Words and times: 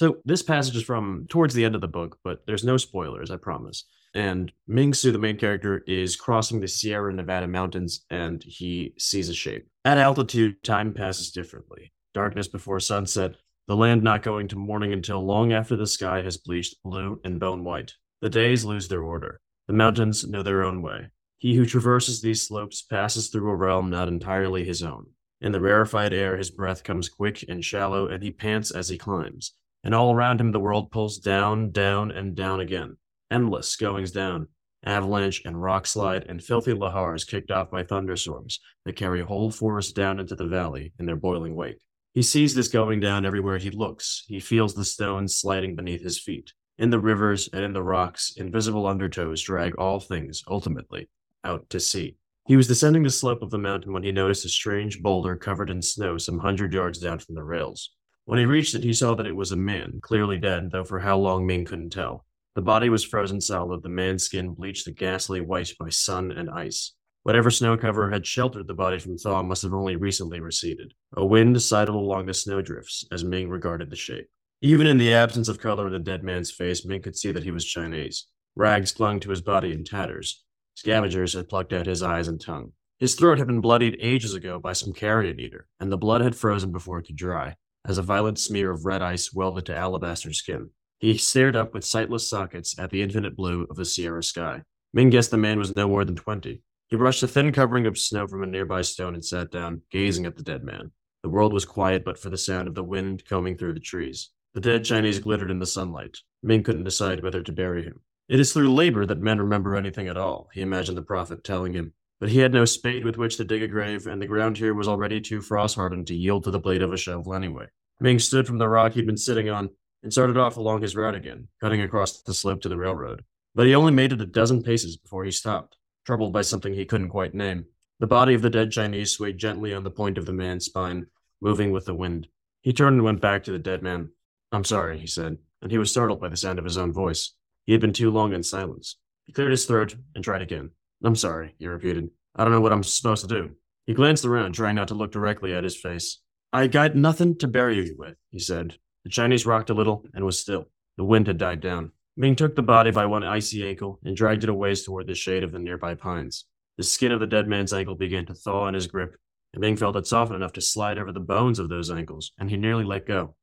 So 0.00 0.16
this 0.24 0.42
passage 0.42 0.76
is 0.76 0.82
from 0.82 1.26
towards 1.28 1.52
the 1.52 1.62
end 1.62 1.74
of 1.74 1.82
the 1.82 1.86
book, 1.86 2.16
but 2.24 2.46
there's 2.46 2.64
no 2.64 2.78
spoilers, 2.78 3.30
I 3.30 3.36
promise. 3.36 3.84
And 4.14 4.50
Ming 4.66 4.92
Tsu, 4.92 5.12
the 5.12 5.18
main 5.18 5.36
character, 5.36 5.84
is 5.86 6.16
crossing 6.16 6.58
the 6.58 6.68
Sierra 6.68 7.12
Nevada 7.12 7.46
mountains 7.46 8.06
and 8.08 8.42
he 8.42 8.94
sees 8.96 9.28
a 9.28 9.34
shape. 9.34 9.68
At 9.84 9.98
altitude, 9.98 10.64
time 10.64 10.94
passes 10.94 11.30
differently. 11.30 11.92
Darkness 12.14 12.48
before 12.48 12.80
sunset, 12.80 13.34
the 13.68 13.76
land 13.76 14.02
not 14.02 14.22
going 14.22 14.48
to 14.48 14.56
morning 14.56 14.94
until 14.94 15.22
long 15.22 15.52
after 15.52 15.76
the 15.76 15.86
sky 15.86 16.22
has 16.22 16.38
bleached 16.38 16.82
blue 16.82 17.20
and 17.22 17.38
bone 17.38 17.62
white. 17.62 17.92
The 18.22 18.30
days 18.30 18.64
lose 18.64 18.88
their 18.88 19.02
order. 19.02 19.42
The 19.66 19.74
mountains 19.74 20.26
know 20.26 20.42
their 20.42 20.64
own 20.64 20.80
way. 20.80 21.08
He 21.36 21.56
who 21.56 21.66
traverses 21.66 22.22
these 22.22 22.40
slopes 22.40 22.80
passes 22.80 23.28
through 23.28 23.50
a 23.50 23.54
realm 23.54 23.90
not 23.90 24.08
entirely 24.08 24.64
his 24.64 24.82
own. 24.82 25.08
In 25.42 25.52
the 25.52 25.60
rarefied 25.60 26.14
air, 26.14 26.38
his 26.38 26.50
breath 26.50 26.84
comes 26.84 27.10
quick 27.10 27.44
and 27.50 27.62
shallow, 27.62 28.06
and 28.06 28.22
he 28.22 28.30
pants 28.30 28.70
as 28.70 28.88
he 28.88 28.96
climbs. 28.96 29.52
And 29.82 29.94
all 29.94 30.14
around 30.14 30.40
him, 30.40 30.52
the 30.52 30.60
world 30.60 30.90
pulls 30.90 31.18
down, 31.18 31.70
down, 31.70 32.10
and 32.10 32.34
down 32.34 32.60
again. 32.60 32.96
Endless 33.30 33.76
goings 33.76 34.10
down, 34.10 34.48
avalanche 34.84 35.42
and 35.44 35.60
rock 35.60 35.86
slide, 35.86 36.24
and 36.28 36.42
filthy 36.42 36.72
lahars 36.72 37.26
kicked 37.26 37.50
off 37.50 37.70
by 37.70 37.82
thunderstorms 37.82 38.60
that 38.84 38.96
carry 38.96 39.22
whole 39.22 39.50
forests 39.50 39.92
down 39.92 40.20
into 40.20 40.34
the 40.34 40.46
valley 40.46 40.92
in 40.98 41.06
their 41.06 41.16
boiling 41.16 41.54
wake. 41.54 41.80
He 42.12 42.22
sees 42.22 42.54
this 42.54 42.68
going 42.68 43.00
down 43.00 43.24
everywhere 43.24 43.58
he 43.58 43.70
looks. 43.70 44.24
He 44.26 44.40
feels 44.40 44.74
the 44.74 44.84
stones 44.84 45.36
sliding 45.36 45.76
beneath 45.76 46.02
his 46.02 46.18
feet. 46.18 46.52
In 46.76 46.90
the 46.90 46.98
rivers 46.98 47.48
and 47.52 47.62
in 47.62 47.72
the 47.72 47.82
rocks, 47.82 48.34
invisible 48.36 48.84
undertows 48.84 49.44
drag 49.44 49.76
all 49.76 50.00
things, 50.00 50.42
ultimately, 50.48 51.08
out 51.44 51.68
to 51.70 51.78
sea. 51.78 52.16
He 52.48 52.56
was 52.56 52.66
descending 52.66 53.04
the 53.04 53.10
slope 53.10 53.42
of 53.42 53.50
the 53.50 53.58
mountain 53.58 53.92
when 53.92 54.02
he 54.02 54.10
noticed 54.10 54.44
a 54.44 54.48
strange 54.48 55.00
boulder 55.00 55.36
covered 55.36 55.70
in 55.70 55.82
snow 55.82 56.18
some 56.18 56.38
hundred 56.38 56.72
yards 56.72 56.98
down 56.98 57.20
from 57.20 57.36
the 57.36 57.44
rails. 57.44 57.92
When 58.30 58.38
he 58.38 58.46
reached 58.46 58.76
it, 58.76 58.84
he 58.84 58.92
saw 58.92 59.16
that 59.16 59.26
it 59.26 59.34
was 59.34 59.50
a 59.50 59.56
man, 59.56 59.98
clearly 60.00 60.38
dead, 60.38 60.70
though 60.70 60.84
for 60.84 61.00
how 61.00 61.18
long 61.18 61.44
Ming 61.44 61.64
couldn't 61.64 61.90
tell. 61.90 62.24
The 62.54 62.62
body 62.62 62.88
was 62.88 63.02
frozen 63.02 63.40
solid, 63.40 63.82
the 63.82 63.88
man's 63.88 64.22
skin 64.22 64.54
bleached 64.54 64.86
a 64.86 64.92
ghastly 64.92 65.40
white 65.40 65.72
by 65.80 65.88
sun 65.88 66.30
and 66.30 66.48
ice. 66.48 66.92
Whatever 67.24 67.50
snow 67.50 67.76
cover 67.76 68.12
had 68.12 68.24
sheltered 68.24 68.68
the 68.68 68.72
body 68.72 69.00
from 69.00 69.18
thaw 69.18 69.42
must 69.42 69.62
have 69.62 69.74
only 69.74 69.96
recently 69.96 70.38
receded. 70.38 70.94
A 71.16 71.26
wind 71.26 71.60
sidled 71.60 71.96
along 71.96 72.26
the 72.26 72.32
snowdrifts 72.32 73.04
as 73.10 73.24
Ming 73.24 73.48
regarded 73.48 73.90
the 73.90 73.96
shape. 73.96 74.28
Even 74.62 74.86
in 74.86 74.98
the 74.98 75.12
absence 75.12 75.48
of 75.48 75.58
color 75.58 75.88
in 75.88 75.92
the 75.92 75.98
dead 75.98 76.22
man's 76.22 76.52
face, 76.52 76.86
Ming 76.86 77.02
could 77.02 77.16
see 77.16 77.32
that 77.32 77.42
he 77.42 77.50
was 77.50 77.64
Chinese. 77.64 78.28
Rags 78.54 78.92
clung 78.92 79.18
to 79.18 79.30
his 79.30 79.42
body 79.42 79.72
in 79.72 79.82
tatters. 79.82 80.44
Scavengers 80.76 81.32
had 81.32 81.48
plucked 81.48 81.72
out 81.72 81.86
his 81.86 82.00
eyes 82.00 82.28
and 82.28 82.40
tongue. 82.40 82.74
His 83.00 83.16
throat 83.16 83.38
had 83.38 83.48
been 83.48 83.60
bloodied 83.60 83.98
ages 84.00 84.34
ago 84.34 84.60
by 84.60 84.74
some 84.74 84.92
carrion 84.92 85.40
eater, 85.40 85.66
and 85.80 85.90
the 85.90 85.98
blood 85.98 86.20
had 86.20 86.36
frozen 86.36 86.70
before 86.70 87.00
it 87.00 87.06
could 87.08 87.16
dry, 87.16 87.56
as 87.86 87.98
a 87.98 88.02
violent 88.02 88.38
smear 88.38 88.70
of 88.70 88.84
red 88.84 89.02
ice 89.02 89.32
welded 89.32 89.66
to 89.66 89.76
alabaster 89.76 90.32
skin. 90.32 90.70
He 90.98 91.16
stared 91.16 91.56
up 91.56 91.72
with 91.72 91.84
sightless 91.84 92.28
sockets 92.28 92.78
at 92.78 92.90
the 92.90 93.02
infinite 93.02 93.36
blue 93.36 93.66
of 93.70 93.76
the 93.76 93.84
Sierra 93.84 94.22
sky. 94.22 94.62
Ming 94.92 95.10
guessed 95.10 95.30
the 95.30 95.36
man 95.36 95.58
was 95.58 95.74
no 95.74 95.88
more 95.88 96.04
than 96.04 96.16
twenty. 96.16 96.62
He 96.88 96.96
brushed 96.96 97.22
a 97.22 97.28
thin 97.28 97.52
covering 97.52 97.86
of 97.86 97.96
snow 97.96 98.26
from 98.26 98.42
a 98.42 98.46
nearby 98.46 98.82
stone 98.82 99.14
and 99.14 99.24
sat 99.24 99.50
down, 99.50 99.82
gazing 99.90 100.26
at 100.26 100.36
the 100.36 100.42
dead 100.42 100.64
man. 100.64 100.90
The 101.22 101.28
world 101.28 101.52
was 101.52 101.64
quiet 101.64 102.04
but 102.04 102.18
for 102.18 102.30
the 102.30 102.36
sound 102.36 102.66
of 102.66 102.74
the 102.74 102.82
wind 102.82 103.24
combing 103.24 103.56
through 103.56 103.74
the 103.74 103.80
trees. 103.80 104.30
The 104.54 104.60
dead 104.60 104.84
Chinese 104.84 105.20
glittered 105.20 105.50
in 105.50 105.60
the 105.60 105.66
sunlight. 105.66 106.18
Ming 106.42 106.62
couldn't 106.62 106.84
decide 106.84 107.22
whether 107.22 107.42
to 107.42 107.52
bury 107.52 107.84
him. 107.84 108.00
It 108.28 108.40
is 108.40 108.52
through 108.52 108.74
labor 108.74 109.06
that 109.06 109.20
men 109.20 109.38
remember 109.38 109.76
anything 109.76 110.08
at 110.08 110.16
all, 110.16 110.48
he 110.52 110.60
imagined 110.60 110.98
the 110.98 111.02
prophet 111.02 111.44
telling 111.44 111.72
him. 111.72 111.92
But 112.20 112.28
he 112.28 112.40
had 112.40 112.52
no 112.52 112.66
spade 112.66 113.04
with 113.04 113.16
which 113.16 113.38
to 113.38 113.44
dig 113.44 113.62
a 113.62 113.68
grave, 113.68 114.06
and 114.06 114.20
the 114.20 114.26
ground 114.26 114.58
here 114.58 114.74
was 114.74 114.86
already 114.86 115.20
too 115.20 115.40
frost 115.40 115.76
hardened 115.76 116.06
to 116.08 116.14
yield 116.14 116.44
to 116.44 116.50
the 116.50 116.58
blade 116.58 116.82
of 116.82 116.92
a 116.92 116.98
shovel 116.98 117.34
anyway. 117.34 117.66
Ming 117.98 118.18
stood 118.18 118.46
from 118.46 118.58
the 118.58 118.68
rock 118.68 118.92
he'd 118.92 119.06
been 119.06 119.16
sitting 119.16 119.48
on 119.48 119.70
and 120.02 120.12
started 120.12 120.36
off 120.36 120.56
along 120.56 120.82
his 120.82 120.94
route 120.94 121.14
again, 121.14 121.48
cutting 121.60 121.80
across 121.80 122.22
the 122.22 122.34
slope 122.34 122.60
to 122.62 122.68
the 122.68 122.76
railroad. 122.76 123.24
But 123.54 123.66
he 123.66 123.74
only 123.74 123.92
made 123.92 124.12
it 124.12 124.20
a 124.20 124.26
dozen 124.26 124.62
paces 124.62 124.96
before 124.96 125.24
he 125.24 125.30
stopped, 125.30 125.76
troubled 126.06 126.32
by 126.32 126.42
something 126.42 126.74
he 126.74 126.84
couldn't 126.84 127.08
quite 127.08 127.34
name. 127.34 127.66
The 128.00 128.06
body 128.06 128.34
of 128.34 128.42
the 128.42 128.50
dead 128.50 128.70
Chinese 128.70 129.12
swayed 129.12 129.38
gently 129.38 129.74
on 129.74 129.84
the 129.84 129.90
point 129.90 130.16
of 130.16 130.26
the 130.26 130.32
man's 130.32 130.66
spine, 130.66 131.06
moving 131.40 131.70
with 131.70 131.86
the 131.86 131.94
wind. 131.94 132.28
He 132.60 132.72
turned 132.72 132.94
and 132.94 133.04
went 133.04 133.20
back 133.20 133.44
to 133.44 133.52
the 133.52 133.58
dead 133.58 133.82
man. 133.82 134.10
I'm 134.52 134.64
sorry, 134.64 134.98
he 134.98 135.06
said, 135.06 135.38
and 135.62 135.70
he 135.70 135.78
was 135.78 135.90
startled 135.90 136.20
by 136.20 136.28
the 136.28 136.36
sound 136.36 136.58
of 136.58 136.64
his 136.64 136.78
own 136.78 136.92
voice. 136.92 137.32
He 137.64 137.72
had 137.72 137.80
been 137.80 137.92
too 137.92 138.10
long 138.10 138.32
in 138.32 138.42
silence. 138.42 138.96
He 139.26 139.32
cleared 139.32 139.50
his 139.50 139.66
throat 139.66 139.96
and 140.14 140.24
tried 140.24 140.42
again. 140.42 140.70
I'm 141.04 141.16
sorry, 141.16 141.54
he 141.58 141.66
repeated. 141.66 142.10
I 142.36 142.44
don't 142.44 142.52
know 142.52 142.60
what 142.60 142.72
I'm 142.72 142.82
supposed 142.82 143.22
to 143.22 143.34
do. 143.34 143.50
He 143.86 143.94
glanced 143.94 144.24
around, 144.24 144.52
trying 144.52 144.76
not 144.76 144.88
to 144.88 144.94
look 144.94 145.12
directly 145.12 145.54
at 145.54 145.64
his 145.64 145.76
face. 145.76 146.20
I 146.52 146.66
got 146.66 146.94
nothing 146.94 147.38
to 147.38 147.48
bury 147.48 147.76
you 147.76 147.96
with, 147.98 148.16
he 148.30 148.38
said. 148.38 148.76
The 149.04 149.10
Chinese 149.10 149.46
rocked 149.46 149.70
a 149.70 149.74
little 149.74 150.04
and 150.14 150.24
was 150.24 150.40
still. 150.40 150.66
The 150.96 151.04
wind 151.04 151.26
had 151.26 151.38
died 151.38 151.60
down. 151.60 151.92
Ming 152.16 152.36
took 152.36 152.54
the 152.54 152.62
body 152.62 152.90
by 152.90 153.06
one 153.06 153.24
icy 153.24 153.66
ankle 153.66 153.98
and 154.04 154.16
dragged 154.16 154.44
it 154.44 154.50
a 154.50 154.54
ways 154.54 154.84
toward 154.84 155.06
the 155.06 155.14
shade 155.14 155.42
of 155.42 155.52
the 155.52 155.58
nearby 155.58 155.94
pines. 155.94 156.44
The 156.76 156.82
skin 156.82 157.12
of 157.12 157.20
the 157.20 157.26
dead 157.26 157.48
man's 157.48 157.72
ankle 157.72 157.94
began 157.94 158.26
to 158.26 158.34
thaw 158.34 158.68
in 158.68 158.74
his 158.74 158.86
grip, 158.86 159.16
and 159.54 159.60
Ming 159.60 159.76
felt 159.76 159.96
it 159.96 160.06
soften 160.06 160.36
enough 160.36 160.52
to 160.54 160.60
slide 160.60 160.98
over 160.98 161.12
the 161.12 161.20
bones 161.20 161.58
of 161.58 161.68
those 161.68 161.90
ankles, 161.90 162.32
and 162.38 162.50
he 162.50 162.56
nearly 162.56 162.84
let 162.84 163.06
go. 163.06 163.34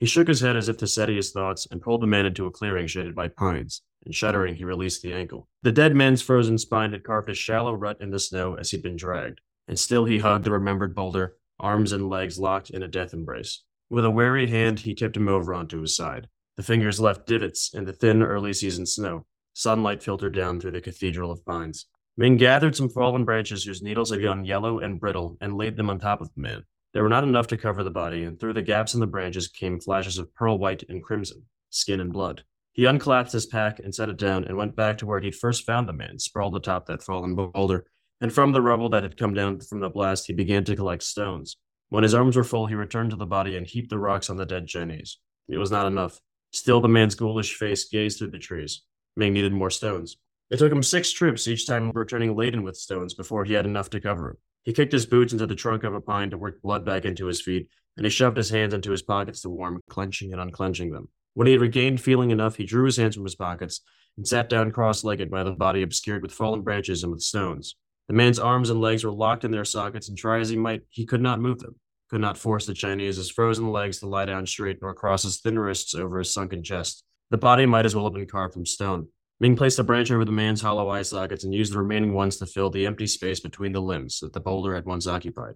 He 0.00 0.06
shook 0.06 0.28
his 0.28 0.40
head 0.40 0.56
as 0.56 0.70
if 0.70 0.78
to 0.78 0.86
steady 0.86 1.16
his 1.16 1.30
thoughts 1.30 1.68
and 1.70 1.82
pulled 1.82 2.00
the 2.00 2.06
man 2.06 2.24
into 2.24 2.46
a 2.46 2.50
clearing 2.50 2.86
shaded 2.86 3.14
by 3.14 3.28
pines, 3.28 3.82
and 4.06 4.14
shuddering, 4.14 4.54
he 4.54 4.64
released 4.64 5.02
the 5.02 5.12
ankle. 5.12 5.46
The 5.62 5.72
dead 5.72 5.94
man's 5.94 6.22
frozen 6.22 6.56
spine 6.56 6.92
had 6.92 7.04
carved 7.04 7.28
a 7.28 7.34
shallow 7.34 7.74
rut 7.74 8.00
in 8.00 8.10
the 8.10 8.18
snow 8.18 8.54
as 8.54 8.70
he'd 8.70 8.82
been 8.82 8.96
dragged, 8.96 9.42
and 9.68 9.78
still 9.78 10.06
he 10.06 10.18
hugged 10.18 10.44
the 10.44 10.52
remembered 10.52 10.94
boulder, 10.94 11.36
arms 11.58 11.92
and 11.92 12.08
legs 12.08 12.38
locked 12.38 12.70
in 12.70 12.82
a 12.82 12.88
death 12.88 13.12
embrace. 13.12 13.62
With 13.90 14.06
a 14.06 14.10
wary 14.10 14.46
hand, 14.46 14.80
he 14.80 14.94
tipped 14.94 15.18
him 15.18 15.28
over 15.28 15.52
onto 15.52 15.82
his 15.82 15.94
side. 15.94 16.28
The 16.56 16.62
fingers 16.62 16.98
left 16.98 17.26
divots 17.26 17.74
in 17.74 17.84
the 17.84 17.92
thin 17.92 18.22
early 18.22 18.54
season 18.54 18.86
snow. 18.86 19.26
Sunlight 19.52 20.02
filtered 20.02 20.34
down 20.34 20.60
through 20.60 20.70
the 20.70 20.80
cathedral 20.80 21.30
of 21.30 21.44
pines. 21.44 21.84
Ming 22.16 22.38
gathered 22.38 22.74
some 22.74 22.88
fallen 22.88 23.26
branches 23.26 23.64
whose 23.64 23.82
needles 23.82 24.10
had 24.10 24.22
gone 24.22 24.46
yellow 24.46 24.78
and 24.78 24.98
brittle 24.98 25.36
and 25.42 25.58
laid 25.58 25.76
them 25.76 25.90
on 25.90 25.98
top 25.98 26.22
of 26.22 26.32
the 26.34 26.40
man. 26.40 26.64
They 26.92 27.00
were 27.00 27.08
not 27.08 27.24
enough 27.24 27.46
to 27.48 27.56
cover 27.56 27.84
the 27.84 27.90
body, 27.90 28.24
and 28.24 28.38
through 28.38 28.54
the 28.54 28.62
gaps 28.62 28.94
in 28.94 29.00
the 29.00 29.06
branches 29.06 29.48
came 29.48 29.80
flashes 29.80 30.18
of 30.18 30.34
pearl 30.34 30.58
white 30.58 30.84
and 30.88 31.02
crimson, 31.02 31.44
skin 31.70 32.00
and 32.00 32.12
blood. 32.12 32.42
He 32.72 32.84
unclasped 32.84 33.32
his 33.32 33.46
pack 33.46 33.78
and 33.78 33.94
set 33.94 34.08
it 34.08 34.16
down 34.16 34.44
and 34.44 34.56
went 34.56 34.76
back 34.76 34.98
to 34.98 35.06
where 35.06 35.20
he'd 35.20 35.34
first 35.34 35.64
found 35.64 35.88
the 35.88 35.92
man, 35.92 36.18
sprawled 36.18 36.56
atop 36.56 36.86
that 36.86 37.02
fallen 37.02 37.34
boulder. 37.34 37.86
And 38.20 38.32
from 38.32 38.52
the 38.52 38.62
rubble 38.62 38.88
that 38.90 39.02
had 39.02 39.16
come 39.16 39.34
down 39.34 39.60
from 39.60 39.80
the 39.80 39.88
blast, 39.88 40.26
he 40.26 40.32
began 40.32 40.64
to 40.64 40.76
collect 40.76 41.02
stones. 41.02 41.56
When 41.88 42.02
his 42.02 42.14
arms 42.14 42.36
were 42.36 42.44
full, 42.44 42.66
he 42.66 42.74
returned 42.74 43.10
to 43.10 43.16
the 43.16 43.26
body 43.26 43.56
and 43.56 43.66
heaped 43.66 43.90
the 43.90 43.98
rocks 43.98 44.30
on 44.30 44.36
the 44.36 44.46
dead 44.46 44.68
Chinese. 44.68 45.18
It 45.48 45.58
was 45.58 45.70
not 45.70 45.86
enough. 45.86 46.20
Still, 46.52 46.80
the 46.80 46.88
man's 46.88 47.14
ghoulish 47.14 47.54
face 47.54 47.88
gazed 47.88 48.18
through 48.18 48.30
the 48.30 48.38
trees. 48.38 48.82
Ming 49.16 49.32
needed 49.32 49.52
more 49.52 49.70
stones. 49.70 50.16
It 50.50 50.58
took 50.58 50.72
him 50.72 50.82
six 50.82 51.10
trips, 51.12 51.46
each 51.48 51.66
time 51.66 51.90
returning 51.92 52.36
laden 52.36 52.62
with 52.62 52.76
stones, 52.76 53.14
before 53.14 53.44
he 53.44 53.54
had 53.54 53.66
enough 53.66 53.90
to 53.90 54.00
cover 54.00 54.30
him. 54.30 54.36
He 54.62 54.72
kicked 54.72 54.92
his 54.92 55.06
boots 55.06 55.32
into 55.32 55.46
the 55.46 55.54
trunk 55.54 55.84
of 55.84 55.94
a 55.94 56.00
pine 56.00 56.30
to 56.30 56.38
work 56.38 56.60
blood 56.60 56.84
back 56.84 57.04
into 57.04 57.26
his 57.26 57.40
feet, 57.40 57.68
and 57.96 58.04
he 58.04 58.10
shoved 58.10 58.36
his 58.36 58.50
hands 58.50 58.74
into 58.74 58.90
his 58.90 59.02
pockets 59.02 59.42
to 59.42 59.50
warm, 59.50 59.80
clenching 59.88 60.32
and 60.32 60.40
unclenching 60.40 60.90
them. 60.90 61.08
When 61.34 61.46
he 61.46 61.52
had 61.52 61.62
regained 61.62 62.00
feeling 62.00 62.30
enough, 62.30 62.56
he 62.56 62.64
drew 62.64 62.84
his 62.84 62.96
hands 62.96 63.14
from 63.14 63.24
his 63.24 63.36
pockets 63.36 63.80
and 64.16 64.26
sat 64.26 64.48
down 64.48 64.72
cross 64.72 65.04
legged 65.04 65.30
by 65.30 65.44
the 65.44 65.52
body 65.52 65.82
obscured 65.82 66.22
with 66.22 66.32
fallen 66.32 66.62
branches 66.62 67.02
and 67.02 67.12
with 67.12 67.22
stones. 67.22 67.76
The 68.08 68.14
man's 68.14 68.38
arms 68.38 68.70
and 68.70 68.80
legs 68.80 69.04
were 69.04 69.12
locked 69.12 69.44
in 69.44 69.50
their 69.50 69.64
sockets, 69.64 70.08
and 70.08 70.18
try 70.18 70.40
as 70.40 70.48
he 70.48 70.56
might, 70.56 70.82
he 70.90 71.06
could 71.06 71.22
not 71.22 71.40
move 71.40 71.60
them, 71.60 71.76
could 72.10 72.20
not 72.20 72.36
force 72.36 72.66
the 72.66 72.74
Chinese's 72.74 73.30
frozen 73.30 73.70
legs 73.70 74.00
to 74.00 74.08
lie 74.08 74.24
down 74.24 74.46
straight 74.46 74.78
nor 74.82 74.94
cross 74.94 75.22
his 75.22 75.40
thin 75.40 75.58
wrists 75.58 75.94
over 75.94 76.18
his 76.18 76.34
sunken 76.34 76.62
chest. 76.62 77.04
The 77.30 77.38
body 77.38 77.66
might 77.66 77.86
as 77.86 77.94
well 77.94 78.04
have 78.04 78.14
been 78.14 78.26
carved 78.26 78.54
from 78.54 78.66
stone. 78.66 79.08
Ming 79.40 79.56
placed 79.56 79.78
a 79.78 79.82
branch 79.82 80.10
over 80.10 80.26
the 80.26 80.32
man's 80.32 80.60
hollow 80.60 80.90
eye 80.90 81.00
sockets 81.00 81.44
and 81.44 81.54
used 81.54 81.72
the 81.72 81.78
remaining 81.78 82.12
ones 82.12 82.36
to 82.36 82.46
fill 82.46 82.68
the 82.68 82.86
empty 82.86 83.06
space 83.06 83.40
between 83.40 83.72
the 83.72 83.80
limbs 83.80 84.20
that 84.20 84.34
the 84.34 84.40
boulder 84.40 84.74
had 84.74 84.84
once 84.84 85.06
occupied. 85.06 85.54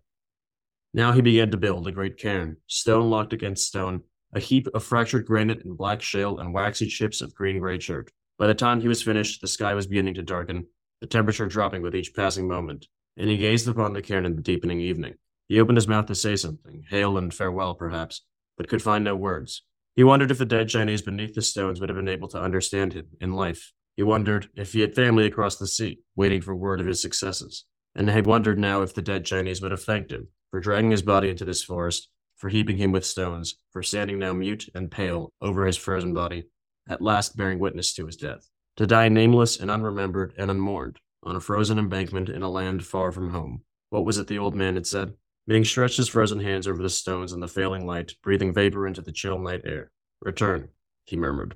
Now 0.95 1.13
he 1.13 1.21
began 1.21 1.51
to 1.51 1.59
build 1.59 1.87
a 1.87 1.93
great 1.93 2.17
cairn, 2.17 2.57
stone 2.67 3.11
locked 3.11 3.35
against 3.35 3.67
stone, 3.67 4.03
a 4.33 4.41
heap 4.41 4.69
of 4.73 4.83
fractured 4.83 5.27
granite 5.27 5.65
and 5.67 5.77
black 5.77 6.01
shale 6.01 6.39
and 6.39 6.55
waxy 6.55 6.87
chips 6.87 7.21
of 7.21 7.35
green 7.35 7.59
gray 7.59 7.77
chert. 7.77 8.11
By 8.39 8.47
the 8.47 8.55
time 8.55 8.81
he 8.81 8.89
was 8.89 9.03
finished, 9.03 9.43
the 9.43 9.47
sky 9.47 9.75
was 9.75 9.87
beginning 9.87 10.15
to 10.15 10.23
darken, 10.23 10.67
the 11.03 11.07
temperature 11.07 11.47
dropping 11.47 11.83
with 11.83 11.95
each 11.95 12.15
passing 12.15 12.49
moment, 12.49 12.87
and 13.19 13.29
he 13.29 13.37
gazed 13.37 13.69
upon 13.69 13.93
the 13.93 14.03
cairn 14.03 14.25
in 14.25 14.35
the 14.35 14.43
deepening 14.43 14.81
evening. 14.81 15.15
He 15.47 15.61
opened 15.61 15.77
his 15.77 15.89
mouth 15.89 16.07
to 16.07 16.15
say 16.15 16.37
something, 16.37 16.85
hail 16.89 17.19
and 17.19 17.35
farewell 17.35 17.75
perhaps, 17.75 18.23
but 18.57 18.69
could 18.69 18.83
find 18.83 19.05
no 19.05 19.15
words. 19.15 19.63
He 19.97 20.05
wondered 20.05 20.31
if 20.31 20.39
the 20.39 20.45
dead 20.45 20.69
Chinese 20.69 21.03
beneath 21.03 21.35
the 21.35 21.43
stones 21.43 21.81
would 21.81 21.89
have 21.89 21.97
been 21.97 22.09
able 22.09 22.29
to 22.29 22.41
understand 22.41 22.95
him 22.95 23.09
in 23.21 23.33
life. 23.33 23.73
He 23.97 24.03
wondered 24.03 24.49
if 24.57 24.73
he 24.73 24.81
had 24.81 24.95
family 24.95 25.25
across 25.25 25.57
the 25.57 25.69
sea, 25.69 26.01
waiting 26.17 26.41
for 26.41 26.55
word 26.55 26.81
of 26.81 26.87
his 26.87 27.01
successes. 27.01 27.65
And 27.95 28.11
he 28.11 28.21
wondered 28.23 28.59
now 28.59 28.83
if 28.83 28.93
the 28.93 29.03
dead 29.03 29.25
Chinese 29.25 29.63
would 29.63 29.71
have 29.71 29.85
thanked 29.85 30.11
him 30.11 30.29
for 30.51 30.59
dragging 30.61 30.91
his 30.91 31.03
body 31.03 31.29
into 31.31 31.45
this 31.45 31.63
forest, 31.63 32.09
for 32.37 32.49
heaping 32.49 32.77
him 32.77 32.91
with 32.91 33.07
stones, 33.07 33.57
for 33.71 33.83
standing 33.83 34.19
now 34.19 34.33
mute 34.33 34.69
and 34.75 34.91
pale 34.91 35.33
over 35.41 35.65
his 35.65 35.77
frozen 35.77 36.13
body, 36.13 36.45
at 36.89 37.01
last 37.01 37.37
bearing 37.37 37.61
witness 37.61 37.95
to 37.95 38.07
his 38.07 38.17
death. 38.17 38.49
To 38.77 38.87
die 38.87 39.09
nameless 39.09 39.61
and 39.61 39.71
unremembered 39.71 40.35
and 40.37 40.51
unmourned, 40.51 40.99
on 41.23 41.37
a 41.37 41.41
frozen 41.41 41.79
embankment 41.79 42.29
in 42.29 42.43
a 42.43 42.51
land 42.51 42.85
far 42.85 43.13
from 43.13 43.31
home. 43.31 43.63
What 43.91 44.05
was 44.05 44.19
it 44.19 44.27
the 44.27 44.39
old 44.39 44.57
man 44.57 44.75
had 44.75 44.87
said? 44.87 45.15
Ming 45.47 45.65
stretched 45.65 45.99
his 45.99 46.09
frozen 46.09 46.41
hands 46.41 46.67
over 46.67 46.83
the 46.83 46.89
stones 46.89 47.35
in 47.35 47.41
the 47.41 47.49
failing 47.49 47.87
light, 47.87 48.15
breathing 48.23 48.55
vapor 48.55 48.87
into 48.87 49.03
the 49.03 49.13
chill 49.13 49.39
night 49.39 49.61
air. 49.67 49.91
Return, 50.23 50.71
he 51.05 51.17
murmured. 51.17 51.55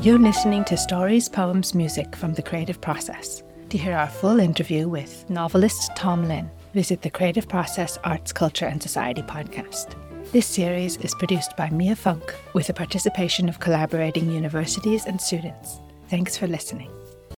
You're 0.00 0.18
listening 0.18 0.64
to 0.64 0.76
Stories, 0.76 1.28
Poems, 1.28 1.74
Music 1.74 2.14
from 2.14 2.32
the 2.34 2.42
Creative 2.42 2.80
Process. 2.80 3.42
To 3.70 3.78
hear 3.78 3.94
our 3.94 4.08
full 4.08 4.38
interview 4.38 4.88
with 4.88 5.28
novelist 5.28 5.90
Tom 5.96 6.28
Lin, 6.28 6.48
visit 6.74 7.02
the 7.02 7.10
Creative 7.10 7.48
Process 7.48 7.98
Arts, 8.04 8.32
Culture 8.32 8.66
and 8.66 8.80
Society 8.80 9.22
podcast. 9.22 9.96
This 10.30 10.46
series 10.46 10.96
is 10.98 11.14
produced 11.16 11.56
by 11.56 11.70
Mia 11.70 11.96
Funk 11.96 12.34
with 12.52 12.68
the 12.68 12.74
participation 12.74 13.48
of 13.48 13.58
collaborating 13.58 14.30
universities 14.30 15.06
and 15.06 15.20
students. 15.20 15.80
Thanks 16.08 16.36
for 16.36 16.46
listening. 16.46 16.90